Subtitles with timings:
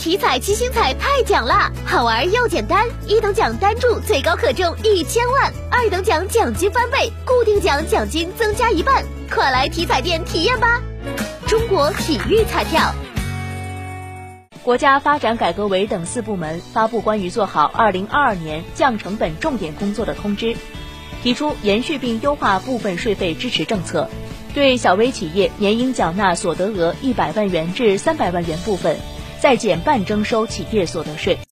[0.00, 10.80] 体彩七星彩太奖啦，好玩又简单，一等奖单注最高可中一千万，二等奖奖金翻倍，固定奖奖金增加一半，快来体彩店体验吧！
[11.46, 12.94] 中国体育彩票。
[14.62, 20.56] 国家发展改革委等四部门发布关于做好二零二二年降成本重点工作的通知，
[21.22, 24.08] 提出延续并优化部分税费支持政策，
[24.54, 28.96] 对小微企业年应缴纳所得额一百万元至三百万元部分，
[29.40, 31.40] 再减半征收企业所得税。